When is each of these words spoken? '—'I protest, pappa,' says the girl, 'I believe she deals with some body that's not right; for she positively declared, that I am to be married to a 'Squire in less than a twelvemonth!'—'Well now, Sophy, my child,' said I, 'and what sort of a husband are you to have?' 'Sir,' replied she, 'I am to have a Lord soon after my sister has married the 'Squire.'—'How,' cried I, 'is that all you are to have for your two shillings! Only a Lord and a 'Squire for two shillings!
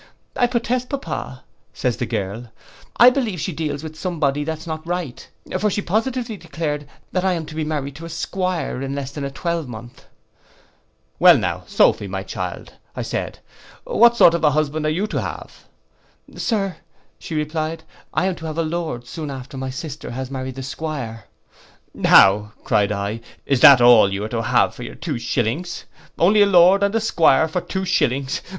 '—'I 0.35 0.47
protest, 0.47 0.89
pappa,' 0.89 1.43
says 1.75 1.97
the 1.97 2.07
girl, 2.07 2.49
'I 2.97 3.11
believe 3.11 3.39
she 3.39 3.53
deals 3.53 3.83
with 3.83 3.95
some 3.95 4.19
body 4.19 4.43
that's 4.43 4.65
not 4.65 4.83
right; 4.83 5.29
for 5.59 5.69
she 5.69 5.83
positively 5.83 6.37
declared, 6.37 6.87
that 7.11 7.23
I 7.23 7.33
am 7.33 7.45
to 7.45 7.53
be 7.53 7.63
married 7.63 7.97
to 7.97 8.05
a 8.05 8.09
'Squire 8.09 8.81
in 8.81 8.95
less 8.95 9.11
than 9.11 9.23
a 9.23 9.29
twelvemonth!'—'Well 9.29 11.37
now, 11.37 11.65
Sophy, 11.67 12.07
my 12.07 12.23
child,' 12.23 12.73
said 13.03 13.37
I, 13.85 13.91
'and 13.91 13.99
what 13.99 14.17
sort 14.17 14.33
of 14.33 14.43
a 14.43 14.49
husband 14.49 14.87
are 14.87 14.89
you 14.89 15.05
to 15.05 15.21
have?' 15.21 15.67
'Sir,' 16.35 16.77
replied 17.29 17.81
she, 17.81 17.85
'I 18.15 18.25
am 18.25 18.33
to 18.37 18.47
have 18.47 18.57
a 18.57 18.63
Lord 18.63 19.05
soon 19.05 19.29
after 19.29 19.55
my 19.55 19.69
sister 19.69 20.09
has 20.09 20.31
married 20.31 20.55
the 20.55 20.63
'Squire.'—'How,' 20.63 22.53
cried 22.63 22.91
I, 22.91 23.21
'is 23.45 23.59
that 23.59 23.81
all 23.81 24.11
you 24.11 24.23
are 24.23 24.29
to 24.29 24.41
have 24.41 24.73
for 24.73 24.81
your 24.81 24.95
two 24.95 25.19
shillings! 25.19 25.85
Only 26.17 26.41
a 26.41 26.47
Lord 26.47 26.81
and 26.81 26.95
a 26.95 26.99
'Squire 26.99 27.47
for 27.47 27.61
two 27.61 27.85
shillings! 27.85 28.41